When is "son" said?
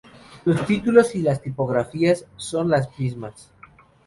2.35-2.69